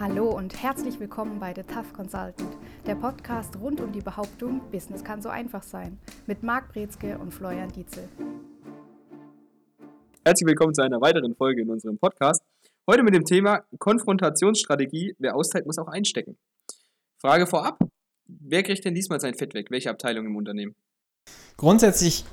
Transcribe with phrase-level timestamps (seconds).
[0.00, 5.04] Hallo und herzlich willkommen bei The Tough Consultant, der Podcast rund um die Behauptung, Business
[5.04, 8.08] kann so einfach sein, mit Marc Brezke und Florian Dietzel.
[10.24, 12.42] Herzlich willkommen zu einer weiteren Folge in unserem Podcast.
[12.90, 15.16] Heute mit dem Thema Konfrontationsstrategie.
[15.18, 16.38] Wer austeilt, muss auch einstecken.
[17.20, 17.78] Frage vorab:
[18.24, 19.70] Wer kriegt denn diesmal sein Fett weg?
[19.70, 20.74] Welche Abteilung im Unternehmen?
[21.58, 22.24] Grundsätzlich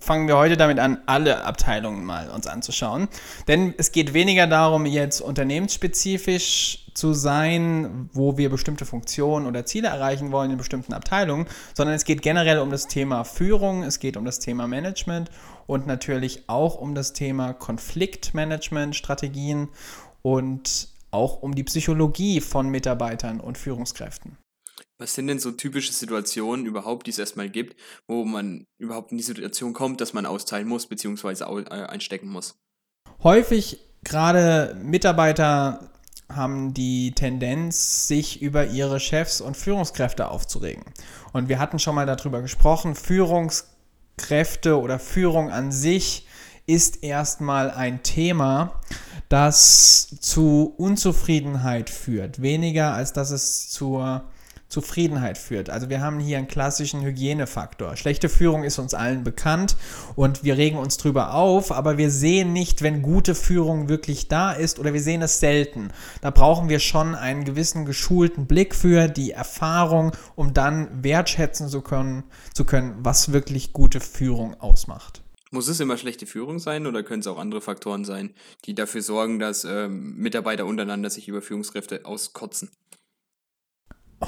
[0.00, 3.08] fangen wir heute damit an, alle Abteilungen mal uns anzuschauen.
[3.48, 9.88] Denn es geht weniger darum, jetzt unternehmensspezifisch zu sein, wo wir bestimmte Funktionen oder Ziele
[9.88, 14.16] erreichen wollen in bestimmten Abteilungen, sondern es geht generell um das Thema Führung, es geht
[14.16, 15.30] um das Thema Management
[15.66, 19.68] und natürlich auch um das Thema Konfliktmanagement, Strategien
[20.22, 24.36] und auch um die Psychologie von Mitarbeitern und Führungskräften.
[25.02, 27.74] Was sind denn so typische Situationen überhaupt, die es erstmal gibt,
[28.06, 31.42] wo man überhaupt in die Situation kommt, dass man austeilen muss bzw.
[31.42, 32.54] Äh, einstecken muss?
[33.24, 35.90] Häufig gerade Mitarbeiter
[36.28, 40.84] haben die Tendenz, sich über ihre Chefs und Führungskräfte aufzuregen.
[41.32, 46.28] Und wir hatten schon mal darüber gesprochen, Führungskräfte oder Führung an sich
[46.66, 48.80] ist erstmal ein Thema,
[49.28, 54.30] das zu Unzufriedenheit führt, weniger als dass es zur
[54.72, 55.68] Zufriedenheit führt.
[55.68, 57.94] Also wir haben hier einen klassischen Hygienefaktor.
[57.96, 59.76] Schlechte Führung ist uns allen bekannt
[60.16, 64.50] und wir regen uns drüber auf, aber wir sehen nicht, wenn gute Führung wirklich da
[64.50, 65.90] ist oder wir sehen es selten.
[66.22, 71.82] Da brauchen wir schon einen gewissen geschulten Blick für die Erfahrung, um dann wertschätzen zu
[71.82, 75.22] können, zu können was wirklich gute Führung ausmacht.
[75.50, 78.32] Muss es immer schlechte Führung sein oder können es auch andere Faktoren sein,
[78.64, 82.70] die dafür sorgen, dass ähm, Mitarbeiter untereinander sich über Führungskräfte auskotzen?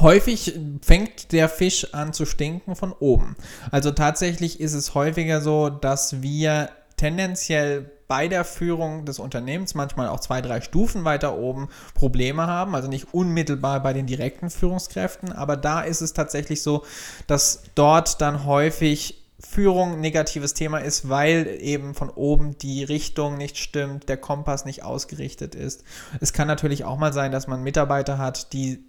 [0.00, 3.36] Häufig fängt der Fisch an zu stinken von oben.
[3.70, 10.08] Also tatsächlich ist es häufiger so, dass wir tendenziell bei der Führung des Unternehmens, manchmal
[10.08, 12.74] auch zwei, drei Stufen weiter oben, Probleme haben.
[12.74, 16.84] Also nicht unmittelbar bei den direkten Führungskräften, aber da ist es tatsächlich so,
[17.26, 23.36] dass dort dann häufig Führung ein negatives Thema ist, weil eben von oben die Richtung
[23.36, 25.84] nicht stimmt, der Kompass nicht ausgerichtet ist.
[26.20, 28.84] Es kann natürlich auch mal sein, dass man Mitarbeiter hat, die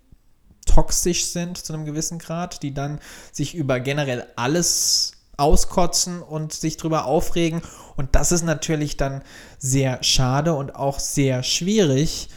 [0.66, 3.00] toxisch sind zu einem gewissen Grad, die dann
[3.32, 7.62] sich über generell alles auskotzen und sich drüber aufregen.
[7.96, 9.22] Und das ist natürlich dann
[9.58, 12.30] sehr schade und auch sehr schwierig,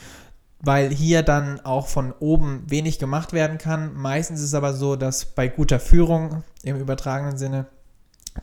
[0.61, 3.95] weil hier dann auch von oben wenig gemacht werden kann.
[3.95, 7.67] Meistens ist es aber so, dass bei guter Führung im übertragenen Sinne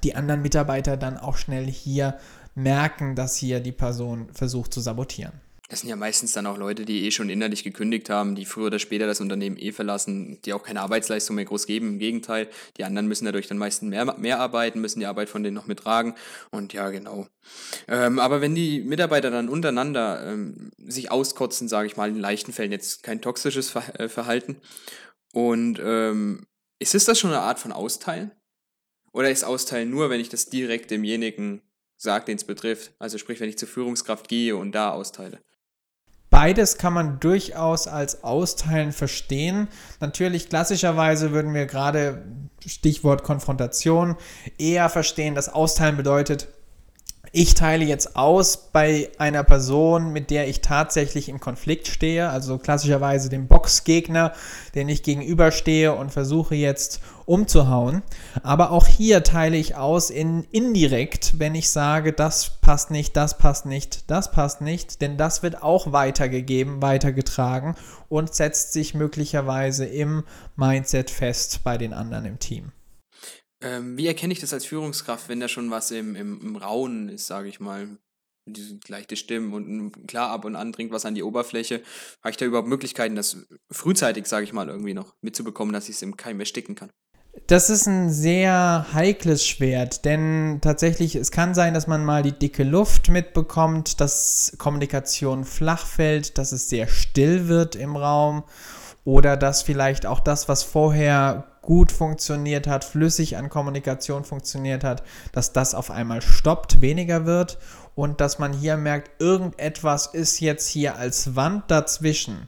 [0.03, 2.17] die anderen Mitarbeiter dann auch schnell hier
[2.53, 5.44] merken, dass hier die Person versucht zu sabotieren.
[5.67, 8.67] Das sind ja meistens dann auch Leute, die eh schon innerlich gekündigt haben, die früher
[8.67, 11.93] oder später das Unternehmen eh verlassen, die auch keine Arbeitsleistung mehr groß geben.
[11.93, 15.41] Im Gegenteil, die anderen müssen dadurch dann meistens mehr, mehr arbeiten, müssen die Arbeit von
[15.41, 16.13] denen noch mittragen.
[16.51, 17.27] Und ja, genau.
[17.87, 22.53] Ähm, aber wenn die Mitarbeiter dann untereinander ähm, sich auskotzen, sage ich mal, in leichten
[22.53, 24.57] Fällen jetzt kein toxisches äh, Verhalten.
[25.33, 26.45] Und ähm,
[26.77, 28.31] ist das schon eine Art von Austeilen?
[29.13, 31.61] Oder ist Austeilen nur, wenn ich das direkt demjenigen
[31.97, 32.93] sage, den es betrifft?
[32.99, 35.39] Also sprich, wenn ich zur Führungskraft gehe und da austeile.
[36.35, 39.69] Beides kann man durchaus als Austeilen verstehen.
[40.01, 42.23] Natürlich, klassischerweise würden wir gerade,
[42.65, 44.17] Stichwort Konfrontation,
[44.57, 46.49] eher verstehen, dass Austeilen bedeutet,
[47.35, 52.57] ich teile jetzt aus bei einer Person, mit der ich tatsächlich im Konflikt stehe, also
[52.57, 54.31] klassischerweise dem Boxgegner,
[54.73, 58.03] den ich gegenüberstehe und versuche jetzt umzuhauen.
[58.41, 63.37] Aber auch hier teile ich aus in indirekt, wenn ich sage, das passt nicht, das
[63.37, 67.75] passt nicht, das passt nicht, denn das wird auch weitergegeben, weitergetragen
[68.07, 70.23] und setzt sich möglicherweise im
[70.55, 72.71] Mindset fest bei den anderen im Team.
[73.65, 77.09] Ähm, wie erkenne ich das als Führungskraft, wenn da schon was im, im, im Raunen
[77.09, 77.97] ist, sage ich mal?
[78.47, 81.81] Diese leichte Stimmen und klar ab und an dringt was an die Oberfläche.
[82.21, 83.37] Habe ich da überhaupt Möglichkeiten, das
[83.71, 86.91] frühzeitig, sage ich mal, irgendwie noch mitzubekommen, dass ich es im Keim ersticken kann?
[87.47, 92.37] Das ist ein sehr heikles Schwert, denn tatsächlich, es kann sein, dass man mal die
[92.37, 98.43] dicke Luft mitbekommt, dass Kommunikation flach fällt, dass es sehr still wird im Raum
[99.05, 105.03] oder dass vielleicht auch das, was vorher gut funktioniert hat, flüssig an Kommunikation funktioniert hat,
[105.33, 107.57] dass das auf einmal stoppt, weniger wird
[107.95, 112.47] und dass man hier merkt, irgendetwas ist jetzt hier als Wand dazwischen.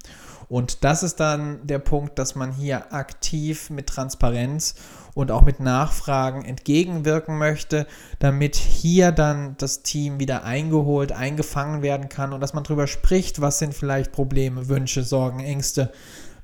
[0.49, 4.75] Und das ist dann der Punkt, dass man hier aktiv mit Transparenz
[5.13, 7.85] und auch mit Nachfragen entgegenwirken möchte,
[8.19, 13.41] damit hier dann das Team wieder eingeholt, eingefangen werden kann und dass man darüber spricht,
[13.41, 15.91] was sind vielleicht Probleme, Wünsche, Sorgen, Ängste,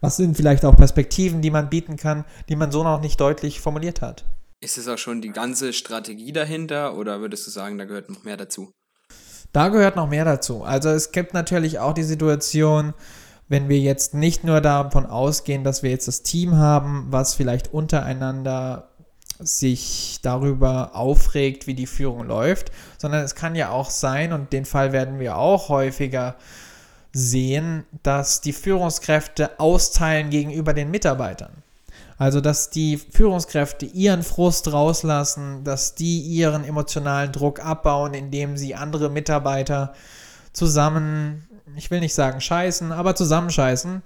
[0.04, 3.62] was sind vielleicht auch Perspektiven, die man bieten kann, die man so noch nicht deutlich
[3.62, 4.26] formuliert hat.
[4.60, 8.26] Ist es auch schon die ganze Strategie dahinter oder würdest du sagen, da gehört noch
[8.26, 8.74] mehr dazu?
[9.54, 10.64] Da gehört noch mehr dazu.
[10.66, 12.94] Also es gibt natürlich auch die Situation,
[13.48, 17.74] wenn wir jetzt nicht nur davon ausgehen, dass wir jetzt das Team haben, was vielleicht
[17.74, 18.90] untereinander
[19.40, 24.66] sich darüber aufregt, wie die Führung läuft, sondern es kann ja auch sein, und den
[24.66, 26.36] Fall werden wir auch häufiger
[27.14, 31.52] sehen, dass die Führungskräfte austeilen gegenüber den Mitarbeitern.
[32.18, 38.76] Also, dass die Führungskräfte ihren Frust rauslassen, dass die ihren emotionalen Druck abbauen, indem sie
[38.76, 39.94] andere Mitarbeiter
[40.54, 44.02] zusammen ich will nicht sagen scheißen, aber zusammenscheißen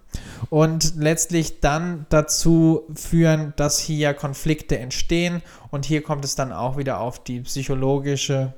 [0.50, 6.78] und letztlich dann dazu führen, dass hier Konflikte entstehen und hier kommt es dann auch
[6.78, 8.54] wieder auf die psychologische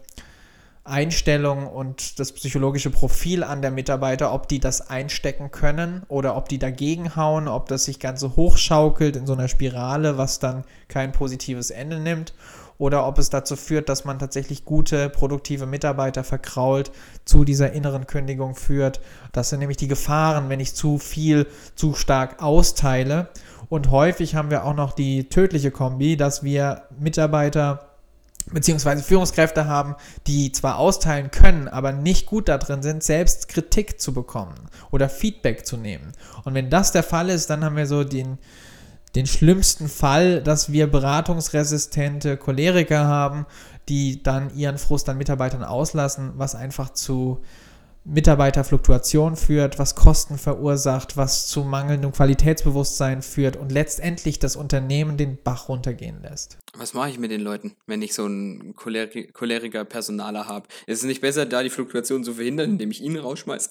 [0.89, 6.50] Einstellung und das psychologische Profil an der Mitarbeiter, ob die das einstecken können oder ob
[6.50, 10.63] die dagegen hauen, ob das sich ganz so hochschaukelt in so einer Spirale, was dann
[10.88, 12.33] kein positives Ende nimmt
[12.80, 16.92] oder ob es dazu führt, dass man tatsächlich gute, produktive Mitarbeiter verkrault,
[17.25, 19.01] zu dieser inneren Kündigung führt.
[19.33, 21.45] Das sind nämlich die Gefahren, wenn ich zu viel,
[21.75, 23.27] zu stark austeile.
[23.68, 27.88] Und häufig haben wir auch noch die tödliche Kombi, dass wir Mitarbeiter
[28.51, 29.95] beziehungsweise Führungskräfte haben,
[30.27, 34.55] die zwar austeilen können, aber nicht gut darin sind, selbst Kritik zu bekommen
[34.91, 36.13] oder Feedback zu nehmen.
[36.43, 38.37] Und wenn das der Fall ist, dann haben wir so den,
[39.15, 43.45] den schlimmsten Fall, dass wir beratungsresistente Choleriker haben,
[43.87, 47.41] die dann ihren Frust an Mitarbeitern auslassen, was einfach zu
[48.05, 55.37] Mitarbeiterfluktuation führt, was Kosten verursacht, was zu mangelndem Qualitätsbewusstsein führt und letztendlich das Unternehmen den
[55.43, 56.57] Bach runtergehen lässt.
[56.77, 60.67] Was mache ich mit den Leuten, wenn ich so einen Choleriker Personaler habe?
[60.87, 63.69] Ist es nicht besser, da die Fluktuation zu verhindern, indem ich ihn rausschmeiße?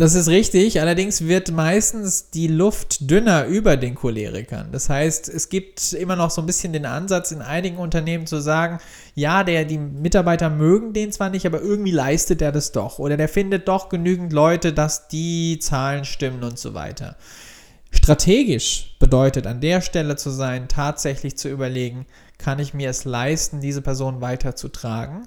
[0.00, 4.72] Das ist richtig, allerdings wird meistens die Luft dünner über den Cholerikern.
[4.72, 8.40] Das heißt, es gibt immer noch so ein bisschen den Ansatz in einigen Unternehmen zu
[8.40, 8.78] sagen,
[9.14, 12.98] ja, der, die Mitarbeiter mögen den zwar nicht, aber irgendwie leistet er das doch.
[12.98, 17.16] Oder der findet doch genügend Leute, dass die Zahlen stimmen und so weiter.
[17.90, 22.06] Strategisch bedeutet an der Stelle zu sein, tatsächlich zu überlegen,
[22.38, 25.26] kann ich mir es leisten, diese Person weiterzutragen?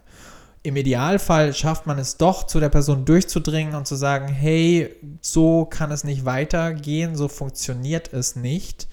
[0.63, 5.65] Im Idealfall schafft man es doch, zu der Person durchzudringen und zu sagen, hey, so
[5.65, 8.88] kann es nicht weitergehen, so funktioniert es nicht.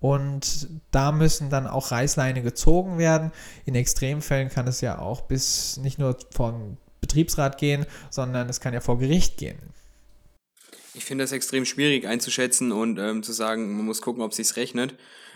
[0.00, 3.32] Und da müssen dann auch Reißleine gezogen werden.
[3.64, 8.74] In Extremfällen kann es ja auch bis nicht nur vom Betriebsrat gehen, sondern es kann
[8.74, 9.58] ja vor Gericht gehen.
[10.92, 14.36] Ich finde das extrem schwierig einzuschätzen und ähm, zu sagen, man muss gucken, ob es
[14.36, 14.94] sich rechnet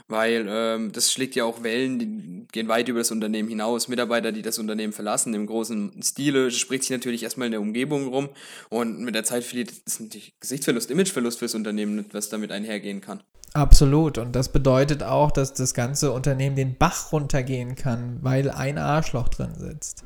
[0.09, 3.89] weil ähm, das schlägt ja auch Wellen, die gehen weit über das Unternehmen hinaus.
[3.89, 8.09] Mitarbeiter, die das Unternehmen verlassen, im großen Stile, spricht sich natürlich erstmal in der Umgebung
[8.09, 8.31] rum
[8.71, 13.23] und mit der Zeit verliert es natürlich Gesichtsverlust, Imageverlust fürs Unternehmen, was damit einhergehen kann.
[13.55, 14.19] Absolut.
[14.19, 19.29] Und das bedeutet auch, dass das ganze Unternehmen den Bach runtergehen kann, weil ein Arschloch
[19.29, 20.05] drin sitzt.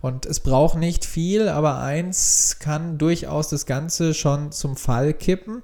[0.00, 5.62] Und es braucht nicht viel, aber eins kann durchaus das Ganze schon zum Fall kippen.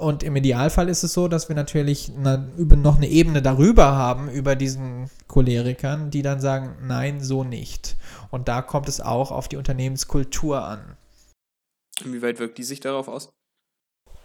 [0.00, 3.96] Und im Idealfall ist es so, dass wir natürlich eine, über, noch eine Ebene darüber
[3.96, 7.96] haben, über diesen Cholerikern, die dann sagen, nein, so nicht.
[8.30, 10.96] Und da kommt es auch auf die Unternehmenskultur an.
[12.02, 13.28] Inwieweit wirkt die sich darauf aus?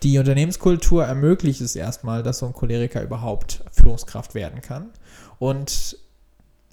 [0.01, 4.91] Die Unternehmenskultur ermöglicht es erstmal, dass so ein Choleriker überhaupt Führungskraft werden kann.
[5.39, 5.97] Und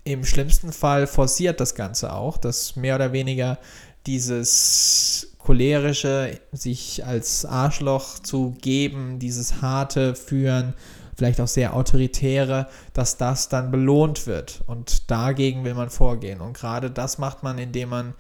[0.05, 3.59] im schlimmsten Fall forciert das Ganze auch, dass mehr oder weniger
[4.07, 10.75] dieses cholerische, sich als Arschloch zu geben, dieses harte Führen,
[11.17, 14.63] vielleicht auch sehr autoritäre, dass das dann belohnt wird.
[14.67, 16.41] Und dagegen will man vorgehen.
[16.41, 18.15] Und gerade das macht man, indem man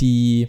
[0.00, 0.48] die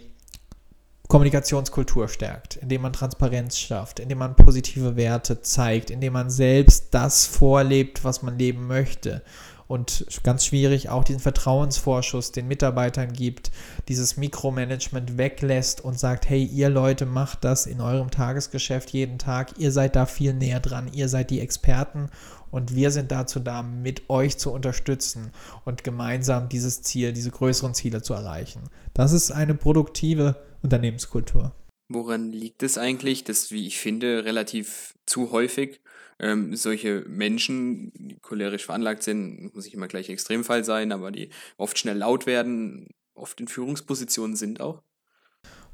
[1.08, 7.24] Kommunikationskultur stärkt, indem man Transparenz schafft, indem man positive Werte zeigt, indem man selbst das
[7.24, 9.22] vorlebt, was man leben möchte
[9.68, 13.52] und ganz schwierig auch diesen Vertrauensvorschuss den Mitarbeitern gibt,
[13.86, 19.58] dieses Mikromanagement weglässt und sagt, hey, ihr Leute macht das in eurem Tagesgeschäft jeden Tag,
[19.58, 22.08] ihr seid da viel näher dran, ihr seid die Experten
[22.50, 25.32] und wir sind dazu da, mit euch zu unterstützen
[25.66, 28.62] und gemeinsam dieses Ziel, diese größeren Ziele zu erreichen.
[28.94, 31.52] Das ist eine produktive Unternehmenskultur.
[31.88, 35.80] Woran liegt es eigentlich, dass, wie ich finde, relativ zu häufig
[36.18, 41.30] ähm, solche Menschen, die cholerisch veranlagt sind, muss nicht immer gleich Extremfall sein, aber die
[41.56, 44.82] oft schnell laut werden, oft in Führungspositionen sind auch?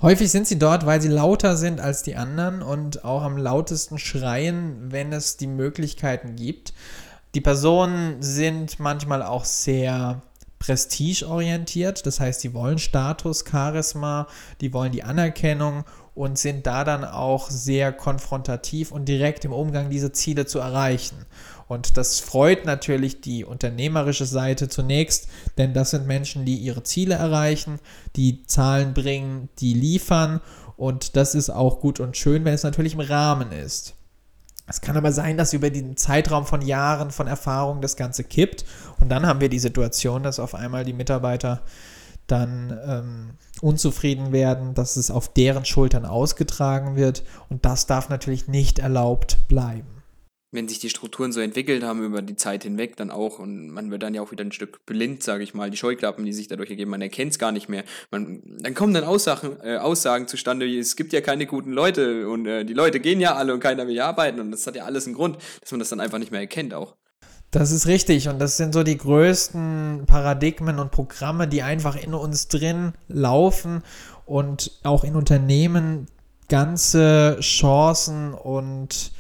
[0.02, 3.99] Häufig sind sie dort, weil sie lauter sind als die anderen und auch am lautesten
[3.99, 6.75] schreien, wenn es die Möglichkeiten gibt.
[7.35, 10.23] Die Personen sind manchmal auch sehr
[10.59, 14.28] prestigeorientiert, das heißt, sie wollen Status, Charisma,
[14.61, 19.90] die wollen die Anerkennung und sind da dann auch sehr konfrontativ und direkt im Umgang
[19.90, 21.26] diese Ziele zu erreichen.
[21.66, 25.28] Und das freut natürlich die unternehmerische Seite zunächst,
[25.59, 27.80] denn das sind Menschen, die ihre Ziele erreichen,
[28.16, 30.40] die Zahlen bringen, die liefern
[30.76, 33.94] Und das ist auch gut und schön, wenn es natürlich im Rahmen ist.
[34.66, 38.64] Es kann aber sein, dass über den Zeitraum von Jahren von Erfahrung das Ganze kippt.
[38.99, 41.62] Und dann haben wir die Situation, dass auf einmal die Mitarbeiter
[42.26, 47.23] dann ähm, unzufrieden werden, dass es auf deren Schultern ausgetragen wird.
[47.49, 49.95] Und das darf natürlich nicht erlaubt bleiben
[50.54, 53.90] wenn sich die Strukturen so entwickelt haben über die Zeit hinweg, dann auch, und man
[53.90, 56.47] wird dann ja auch wieder ein Stück blind, sage ich mal, die Scheuklappen, die sich
[56.47, 57.85] dadurch ergeben, man erkennt es gar nicht mehr.
[58.11, 62.28] Man, dann kommen dann Aussagen, äh, Aussagen zustande, wie es gibt ja keine guten Leute
[62.28, 64.76] und äh, die Leute gehen ja alle und keiner will ja arbeiten und das hat
[64.76, 66.95] ja alles einen Grund, dass man das dann einfach nicht mehr erkennt auch.
[67.55, 72.13] Das ist richtig und das sind so die größten Paradigmen und Programme, die einfach in
[72.13, 73.85] uns drin laufen
[74.27, 76.09] und auch in Unternehmen
[76.49, 79.13] ganze Chancen und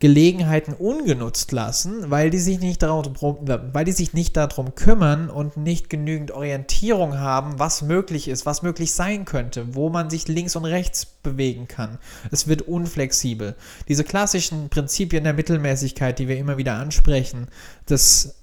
[0.00, 5.58] Gelegenheiten ungenutzt lassen, weil die sich nicht darum, weil die sich nicht darum kümmern und
[5.58, 10.56] nicht genügend Orientierung haben, was möglich ist, was möglich sein könnte, wo man sich links
[10.56, 11.98] und rechts bewegen kann.
[12.30, 13.54] Es wird unflexibel.
[13.88, 17.48] Diese klassischen Prinzipien der Mittelmäßigkeit, die wir immer wieder ansprechen,
[17.84, 18.36] das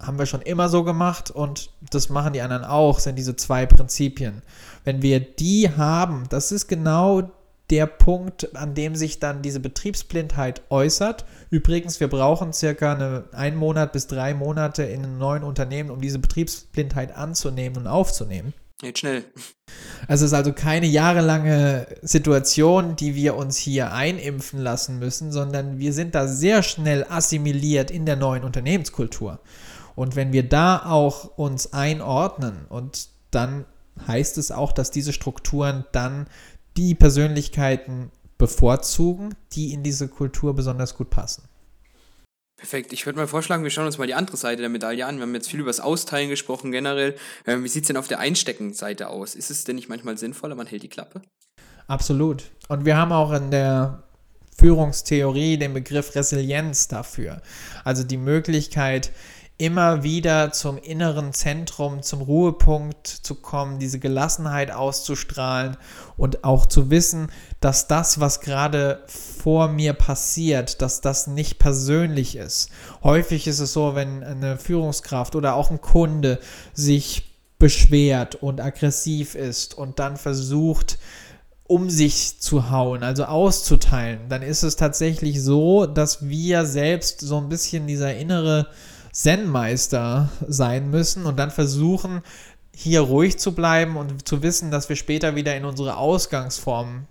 [0.00, 3.64] haben wir schon immer so gemacht und das machen die anderen auch, sind diese zwei
[3.64, 4.42] Prinzipien.
[4.82, 7.30] Wenn wir die haben, das ist genau
[7.70, 11.24] der Punkt, an dem sich dann diese Betriebsblindheit äußert.
[11.50, 16.00] Übrigens, wir brauchen circa eine, einen Monat bis drei Monate in einem neuen Unternehmen, um
[16.00, 18.52] diese Betriebsblindheit anzunehmen und aufzunehmen.
[18.82, 19.24] Jetzt schnell.
[20.08, 25.78] Also es ist also keine jahrelange Situation, die wir uns hier einimpfen lassen müssen, sondern
[25.78, 29.40] wir sind da sehr schnell assimiliert in der neuen Unternehmenskultur.
[29.94, 33.66] Und wenn wir da auch uns einordnen und dann
[34.06, 36.26] heißt es auch, dass diese Strukturen dann
[36.76, 41.44] die Persönlichkeiten bevorzugen, die in diese Kultur besonders gut passen.
[42.56, 42.92] Perfekt.
[42.92, 45.16] Ich würde mal vorschlagen, wir schauen uns mal die andere Seite der Medaille an.
[45.16, 47.16] Wir haben jetzt viel über das Austeilen gesprochen generell.
[47.46, 49.34] Ähm, wie sieht es denn auf der Einsteckenseite aus?
[49.34, 51.22] Ist es denn nicht manchmal sinnvoller, man hält die Klappe?
[51.86, 52.50] Absolut.
[52.68, 54.02] Und wir haben auch in der
[54.58, 57.40] Führungstheorie den Begriff Resilienz dafür.
[57.82, 59.10] Also die Möglichkeit,
[59.60, 65.76] immer wieder zum inneren Zentrum, zum Ruhepunkt zu kommen, diese Gelassenheit auszustrahlen
[66.16, 72.36] und auch zu wissen, dass das, was gerade vor mir passiert, dass das nicht persönlich
[72.36, 72.70] ist.
[73.04, 76.40] Häufig ist es so, wenn eine Führungskraft oder auch ein Kunde
[76.72, 80.98] sich beschwert und aggressiv ist und dann versucht,
[81.64, 87.36] um sich zu hauen, also auszuteilen, dann ist es tatsächlich so, dass wir selbst so
[87.36, 88.68] ein bisschen dieser innere
[89.12, 92.22] Zen-Meister sein müssen und dann versuchen,
[92.74, 97.06] hier ruhig zu bleiben und zu wissen, dass wir später wieder in unsere Ausgangsform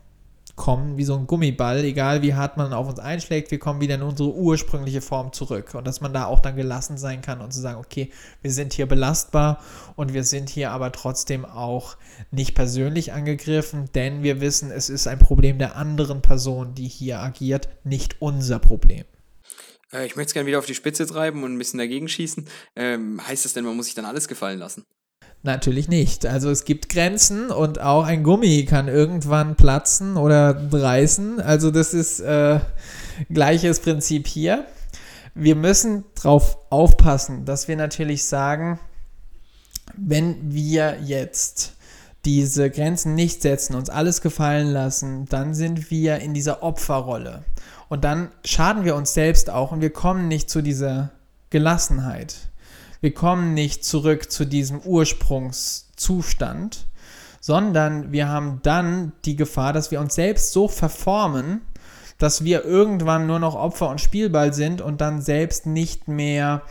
[0.59, 3.95] kommen, wie so ein Gummiball, egal wie hart man auf uns einschlägt, wir kommen wieder
[3.95, 7.53] in unsere ursprüngliche Form zurück und dass man da auch dann gelassen sein kann und
[7.53, 9.61] zu sagen, okay, wir sind hier belastbar
[9.95, 11.95] und wir sind hier aber trotzdem auch
[12.29, 17.19] nicht persönlich angegriffen, denn wir wissen, es ist ein Problem der anderen Person, die hier
[17.19, 19.05] agiert, nicht unser Problem.
[19.93, 22.45] Äh, ich möchte es gerne wieder auf die Spitze treiben und ein bisschen dagegen schießen.
[22.75, 24.85] Ähm, heißt das denn, man muss sich dann alles gefallen lassen?
[25.41, 26.25] Natürlich nicht.
[26.25, 31.39] Also es gibt Grenzen und auch ein Gummi kann irgendwann platzen oder reißen.
[31.39, 32.59] Also das ist äh,
[33.29, 34.65] gleiches Prinzip hier.
[35.35, 38.79] Wir müssen darauf aufpassen, dass wir natürlich sagen,
[39.95, 41.73] wenn wir jetzt
[42.25, 47.45] diese Grenzen nicht setzen, uns alles gefallen lassen, dann sind wir in dieser Opferrolle.
[47.89, 51.11] Und dann schaden wir uns selbst auch und wir kommen nicht zu dieser
[51.49, 52.35] Gelassenheit.
[53.01, 56.85] Wir kommen nicht zurück zu diesem Ursprungszustand,
[57.39, 61.61] sondern wir haben dann die Gefahr, dass wir uns selbst so verformen,
[62.19, 66.61] dass wir irgendwann nur noch Opfer und Spielball sind und dann selbst nicht mehr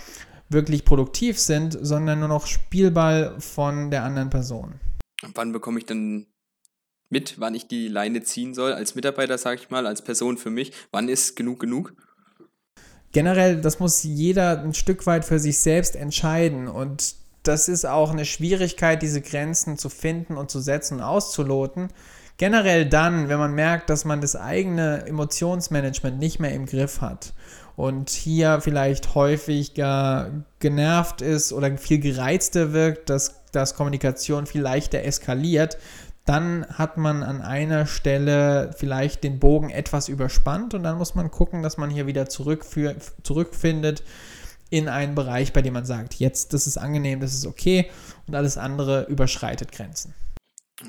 [0.51, 4.75] wirklich produktiv sind, sondern nur noch Spielball von der anderen Person.
[5.35, 6.27] Wann bekomme ich dann
[7.11, 10.51] mit, wann ich die Leine ziehen soll, als Mitarbeiter, sage ich mal, als Person für
[10.51, 10.73] mich.
[10.91, 11.95] Wann ist genug genug?
[13.13, 16.69] Generell, das muss jeder ein Stück weit für sich selbst entscheiden.
[16.69, 21.89] Und das ist auch eine Schwierigkeit, diese Grenzen zu finden und zu setzen und auszuloten.
[22.37, 27.33] Generell dann, wenn man merkt, dass man das eigene Emotionsmanagement nicht mehr im Griff hat
[27.75, 34.61] und hier vielleicht häufig gar genervt ist oder viel gereizter wirkt, dass, dass Kommunikation viel
[34.61, 35.79] leichter eskaliert,
[36.29, 41.31] dann hat man an einer Stelle vielleicht den Bogen etwas überspannt und dann muss man
[41.31, 44.03] gucken, dass man hier wieder zurückfindet
[44.69, 47.91] in einen Bereich, bei dem man sagt, jetzt, das ist angenehm, das ist okay
[48.27, 50.13] und alles andere überschreitet Grenzen.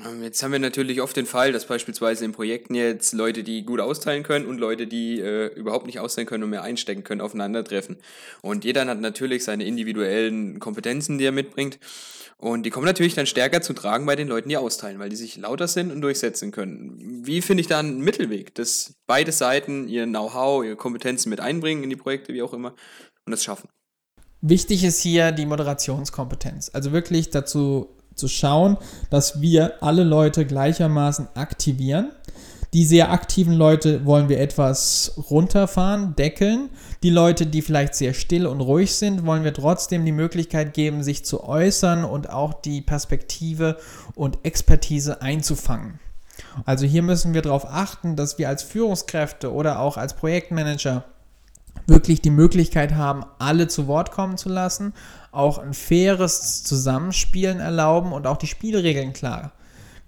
[0.06, 3.64] Ähm, jetzt haben wir natürlich oft den Fall, dass beispielsweise in Projekten jetzt Leute, die
[3.64, 7.20] gut austeilen können und Leute, die äh, überhaupt nicht austeilen können und mehr einstecken können,
[7.20, 7.96] aufeinandertreffen.
[8.40, 11.78] Und jeder hat natürlich seine individuellen Kompetenzen, die er mitbringt.
[12.36, 15.16] Und die kommen natürlich dann stärker zu tragen bei den Leuten, die austeilen, weil die
[15.16, 17.26] sich lauter sind und durchsetzen können.
[17.26, 21.82] Wie finde ich da einen Mittelweg, dass beide Seiten ihr Know-how, ihre Kompetenzen mit einbringen
[21.82, 22.74] in die Projekte, wie auch immer,
[23.26, 23.68] und das schaffen?
[24.40, 26.70] Wichtig ist hier die Moderationskompetenz.
[26.72, 28.76] Also wirklich dazu zu schauen,
[29.10, 32.10] dass wir alle Leute gleichermaßen aktivieren.
[32.72, 36.70] Die sehr aktiven Leute wollen wir etwas runterfahren, deckeln.
[37.02, 41.02] Die Leute, die vielleicht sehr still und ruhig sind, wollen wir trotzdem die Möglichkeit geben,
[41.02, 43.76] sich zu äußern und auch die Perspektive
[44.14, 45.98] und Expertise einzufangen.
[46.64, 51.04] Also hier müssen wir darauf achten, dass wir als Führungskräfte oder auch als Projektmanager
[51.86, 54.94] wirklich die Möglichkeit haben, alle zu Wort kommen zu lassen,
[55.32, 59.52] auch ein faires Zusammenspielen erlauben und auch die Spielregeln klar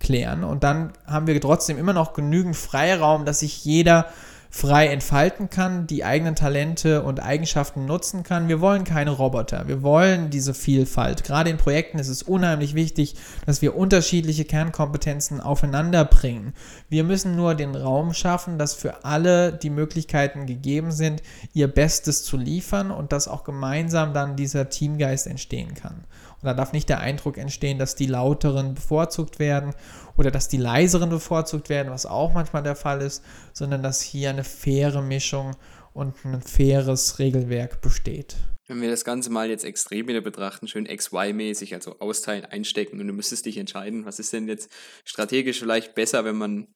[0.00, 0.44] klären.
[0.44, 4.06] Und dann haben wir trotzdem immer noch genügend Freiraum, dass sich jeder
[4.54, 8.48] frei entfalten kann, die eigenen Talente und Eigenschaften nutzen kann.
[8.48, 9.66] Wir wollen keine Roboter.
[9.66, 11.24] Wir wollen diese Vielfalt.
[11.24, 13.14] Gerade in Projekten ist es unheimlich wichtig,
[13.46, 16.52] dass wir unterschiedliche Kernkompetenzen aufeinander bringen.
[16.90, 21.22] Wir müssen nur den Raum schaffen, dass für alle die Möglichkeiten gegeben sind,
[21.54, 26.04] ihr Bestes zu liefern und dass auch gemeinsam dann dieser Teamgeist entstehen kann.
[26.42, 29.74] Und da darf nicht der Eindruck entstehen, dass die Lauteren bevorzugt werden
[30.16, 34.30] oder dass die Leiseren bevorzugt werden, was auch manchmal der Fall ist, sondern dass hier
[34.30, 35.54] eine faire Mischung
[35.94, 38.36] und ein faires Regelwerk besteht.
[38.66, 43.06] Wenn wir das Ganze mal jetzt extrem wieder betrachten, schön XY-mäßig, also austeilen, einstecken und
[43.06, 44.70] du müsstest dich entscheiden, was ist denn jetzt
[45.04, 46.68] strategisch vielleicht besser, wenn man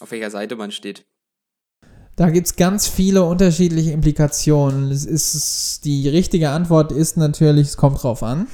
[0.00, 1.04] auf welcher Seite man steht.
[2.20, 4.90] Da gibt es ganz viele unterschiedliche Implikationen.
[4.90, 8.46] Es ist, die richtige Antwort ist natürlich, es kommt drauf an.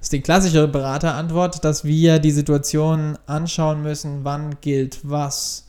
[0.00, 5.66] Das ist die klassische Beraterantwort, dass wir die Situation anschauen müssen, wann gilt was.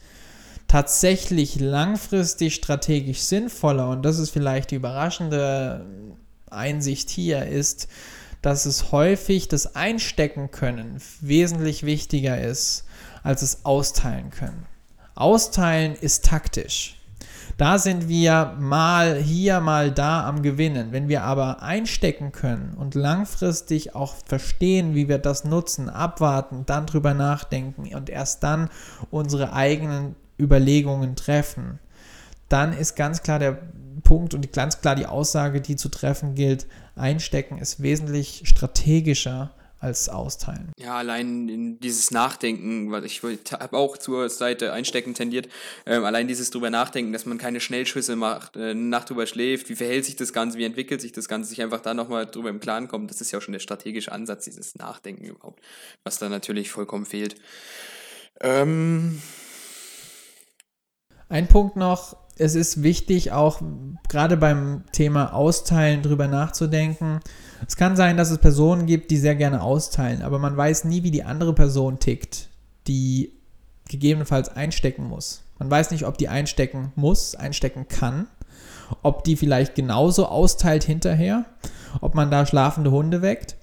[0.67, 5.85] Tatsächlich langfristig strategisch sinnvoller, und das ist vielleicht die überraschende
[6.49, 7.87] Einsicht hier, ist,
[8.41, 12.85] dass es häufig das Einstecken können wesentlich wichtiger ist,
[13.21, 14.65] als es austeilen können.
[15.13, 16.96] Austeilen ist taktisch.
[17.57, 20.91] Da sind wir mal hier, mal da am Gewinnen.
[20.91, 26.85] Wenn wir aber einstecken können und langfristig auch verstehen, wie wir das nutzen, abwarten, dann
[26.85, 28.69] drüber nachdenken und erst dann
[29.09, 31.79] unsere eigenen Überlegungen treffen,
[32.47, 33.57] dann ist ganz klar der
[34.03, 40.09] Punkt und ganz klar die Aussage, die zu treffen gilt, einstecken ist wesentlich strategischer als
[40.09, 40.71] austeilen.
[40.77, 45.49] Ja, allein in dieses Nachdenken, was ich habe auch zur Seite einstecken tendiert,
[45.85, 49.69] ähm, allein dieses drüber nachdenken, dass man keine Schnellschüsse macht, äh, eine Nacht drüber schläft,
[49.69, 52.49] wie verhält sich das Ganze, wie entwickelt sich das Ganze, sich einfach da nochmal drüber
[52.49, 55.61] im Klaren kommt, das ist ja auch schon der strategische Ansatz, dieses Nachdenken überhaupt,
[56.03, 57.35] was da natürlich vollkommen fehlt.
[58.41, 59.21] Ähm
[61.29, 63.61] Ein Punkt noch, es ist wichtig, auch
[64.09, 67.19] gerade beim Thema Austeilen drüber nachzudenken.
[67.67, 71.03] Es kann sein, dass es Personen gibt, die sehr gerne austeilen, aber man weiß nie,
[71.03, 72.49] wie die andere Person tickt,
[72.87, 73.33] die
[73.87, 75.43] gegebenenfalls einstecken muss.
[75.59, 78.27] Man weiß nicht, ob die einstecken muss, einstecken kann,
[79.01, 81.45] ob die vielleicht genauso austeilt hinterher,
[82.01, 83.55] ob man da schlafende Hunde weckt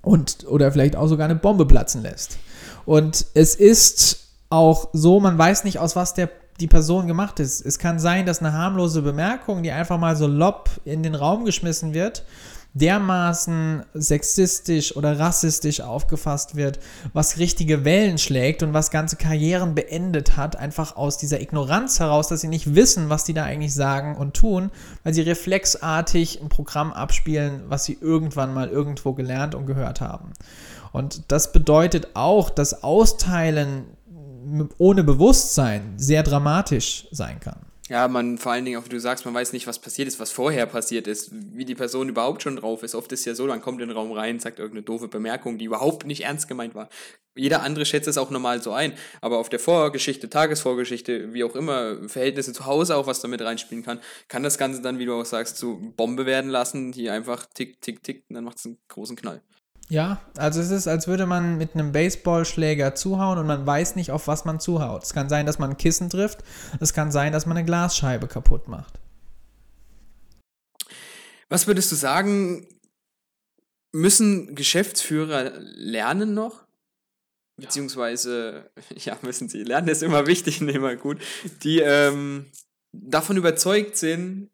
[0.00, 2.38] und oder vielleicht auch sogar eine Bombe platzen lässt.
[2.84, 6.28] Und es ist auch so, man weiß nicht, aus was der
[6.60, 7.64] die Person gemacht ist.
[7.64, 11.44] Es kann sein, dass eine harmlose Bemerkung, die einfach mal so lob in den Raum
[11.44, 12.24] geschmissen wird,
[12.74, 16.78] dermaßen sexistisch oder rassistisch aufgefasst wird,
[17.12, 22.28] was richtige Wellen schlägt und was ganze Karrieren beendet hat, einfach aus dieser Ignoranz heraus,
[22.28, 24.70] dass sie nicht wissen, was die da eigentlich sagen und tun,
[25.04, 30.32] weil sie reflexartig ein Programm abspielen, was sie irgendwann mal irgendwo gelernt und gehört haben.
[30.92, 33.84] Und das bedeutet auch, dass Austeilen
[34.78, 37.66] ohne Bewusstsein sehr dramatisch sein kann.
[37.88, 40.20] Ja, man vor allen Dingen auch, wie du sagst, man weiß nicht, was passiert ist,
[40.20, 42.94] was vorher passiert ist, wie die Person überhaupt schon drauf ist.
[42.94, 45.66] Oft ist ja so, man kommt in den Raum rein, sagt irgendeine doofe Bemerkung, die
[45.66, 46.88] überhaupt nicht ernst gemeint war.
[47.34, 51.56] Jeder andere schätzt es auch normal so ein, aber auf der Vorgeschichte, Tagesvorgeschichte, wie auch
[51.56, 55.14] immer, Verhältnisse zu Hause auch was damit reinspielen kann, kann das Ganze dann, wie du
[55.14, 58.66] auch sagst, zu Bombe werden lassen, die einfach tick, tick, tick, und dann macht es
[58.66, 59.42] einen großen Knall.
[59.92, 64.10] Ja, also es ist, als würde man mit einem Baseballschläger zuhauen und man weiß nicht,
[64.10, 65.02] auf was man zuhaut.
[65.02, 66.38] Es kann sein, dass man ein Kissen trifft.
[66.80, 68.98] Es kann sein, dass man eine Glasscheibe kaputt macht.
[71.50, 72.66] Was würdest du sagen,
[73.92, 76.64] müssen Geschäftsführer lernen noch?
[77.58, 81.18] Beziehungsweise, ja, müssen sie lernen, ist immer wichtig und immer gut.
[81.64, 82.46] Die ähm,
[82.92, 84.48] davon überzeugt sind,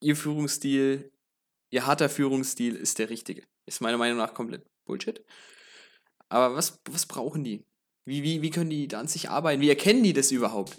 [0.00, 1.12] ihr Führungsstil,
[1.70, 3.42] ihr harter Führungsstil ist der richtige.
[3.66, 5.24] Ist meiner Meinung nach komplett Bullshit.
[6.28, 7.64] Aber was, was brauchen die?
[8.06, 9.62] Wie, wie, wie können die da an sich arbeiten?
[9.62, 10.76] Wie erkennen die das überhaupt?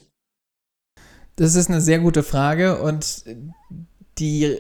[1.38, 3.26] Das ist eine sehr gute Frage und
[4.20, 4.58] die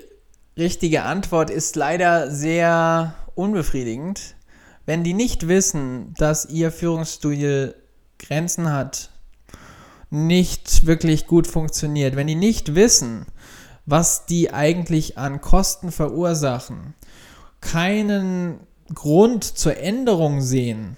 [0.57, 4.35] richtige Antwort ist leider sehr unbefriedigend.
[4.85, 7.75] Wenn die nicht wissen, dass ihr Führungsstil
[8.19, 9.11] Grenzen hat,
[10.09, 13.25] nicht wirklich gut funktioniert, wenn die nicht wissen,
[13.85, 16.95] was die eigentlich an Kosten verursachen,
[17.61, 18.59] keinen
[18.93, 20.97] Grund zur Änderung sehen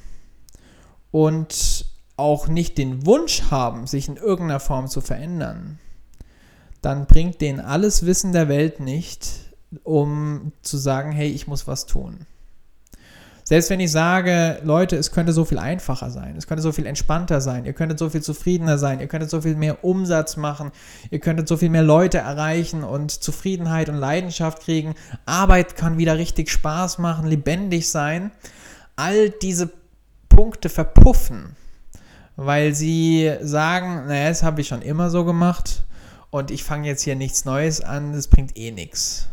[1.12, 1.86] und
[2.18, 5.80] auch nicht den Wunsch haben, sich in irgendeiner Form zu verändern,
[6.82, 11.86] dann bringt denen alles Wissen der Welt nicht, um zu sagen, hey, ich muss was
[11.86, 12.26] tun.
[13.48, 16.86] Selbst wenn ich sage, Leute, es könnte so viel einfacher sein, es könnte so viel
[16.86, 20.72] entspannter sein, ihr könntet so viel zufriedener sein, ihr könntet so viel mehr Umsatz machen,
[21.12, 26.18] ihr könntet so viel mehr Leute erreichen und Zufriedenheit und Leidenschaft kriegen, Arbeit kann wieder
[26.18, 28.32] richtig Spaß machen, lebendig sein,
[28.98, 29.72] all diese
[30.28, 31.56] Punkte verpuffen,
[32.36, 35.86] weil sie sagen, naja, das habe ich schon immer so gemacht
[36.32, 39.30] und ich fange jetzt hier nichts Neues an, das bringt eh nichts.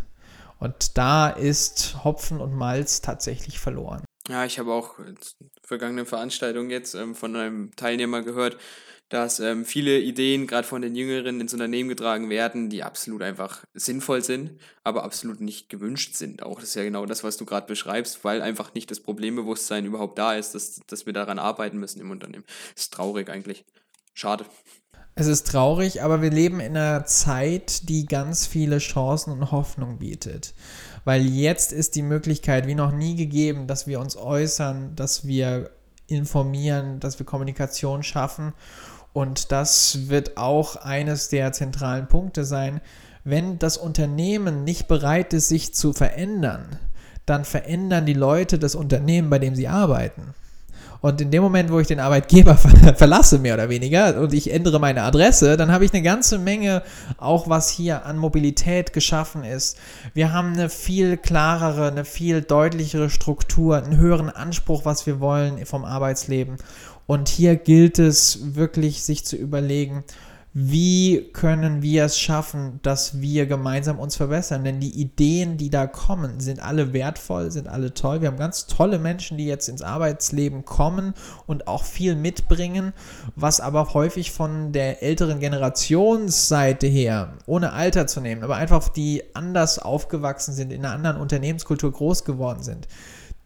[0.58, 4.04] Und da ist Hopfen und Malz tatsächlich verloren.
[4.28, 5.18] Ja, ich habe auch in
[5.62, 8.56] vergangenen Veranstaltungen jetzt ähm, von einem Teilnehmer gehört,
[9.10, 13.64] dass ähm, viele Ideen gerade von den Jüngeren ins Unternehmen getragen werden, die absolut einfach
[13.74, 16.42] sinnvoll sind, aber absolut nicht gewünscht sind.
[16.42, 19.84] Auch das ist ja genau das, was du gerade beschreibst, weil einfach nicht das Problembewusstsein
[19.84, 22.44] überhaupt da ist, dass, dass wir daran arbeiten müssen im Unternehmen.
[22.74, 23.64] Ist traurig eigentlich.
[24.14, 24.46] Schade.
[25.16, 29.98] Es ist traurig, aber wir leben in einer Zeit, die ganz viele Chancen und Hoffnung
[29.98, 30.54] bietet.
[31.04, 35.70] Weil jetzt ist die Möglichkeit wie noch nie gegeben, dass wir uns äußern, dass wir
[36.08, 38.54] informieren, dass wir Kommunikation schaffen.
[39.12, 42.80] Und das wird auch eines der zentralen Punkte sein.
[43.22, 46.76] Wenn das Unternehmen nicht bereit ist, sich zu verändern,
[47.24, 50.34] dann verändern die Leute das Unternehmen, bei dem sie arbeiten.
[51.04, 52.56] Und in dem Moment, wo ich den Arbeitgeber
[52.96, 56.82] verlasse, mehr oder weniger, und ich ändere meine Adresse, dann habe ich eine ganze Menge,
[57.18, 59.76] auch was hier an Mobilität geschaffen ist.
[60.14, 65.66] Wir haben eine viel klarere, eine viel deutlichere Struktur, einen höheren Anspruch, was wir wollen
[65.66, 66.56] vom Arbeitsleben.
[67.06, 70.04] Und hier gilt es wirklich, sich zu überlegen,
[70.56, 74.62] wie können wir es schaffen, dass wir gemeinsam uns verbessern?
[74.62, 78.20] Denn die Ideen, die da kommen, sind alle wertvoll, sind alle toll.
[78.20, 81.14] Wir haben ganz tolle Menschen, die jetzt ins Arbeitsleben kommen
[81.48, 82.92] und auch viel mitbringen,
[83.34, 89.24] was aber häufig von der älteren Generationsseite her, ohne Alter zu nehmen, aber einfach die
[89.34, 92.86] anders aufgewachsen sind, in einer anderen Unternehmenskultur groß geworden sind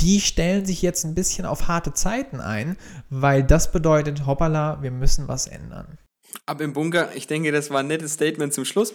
[0.01, 2.77] die stellen sich jetzt ein bisschen auf harte Zeiten ein,
[3.11, 5.99] weil das bedeutet, hoppala, wir müssen was ändern.
[6.47, 7.11] Ab im Bunker.
[7.15, 8.95] Ich denke, das war ein nettes Statement zum Schluss.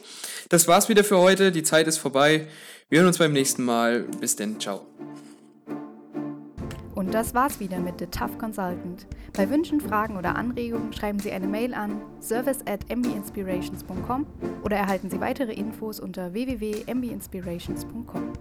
[0.49, 1.51] Das war's wieder für heute.
[1.51, 2.47] Die Zeit ist vorbei.
[2.89, 4.01] Wir hören uns beim nächsten Mal.
[4.19, 4.59] Bis denn.
[4.59, 4.85] Ciao.
[6.95, 9.07] Und das war's wieder mit The Tough Consultant.
[9.33, 14.27] Bei Wünschen, Fragen oder Anregungen schreiben Sie eine Mail an service at mbinspirations.com
[14.63, 18.33] oder erhalten Sie weitere Infos unter www.mbinspirations.com.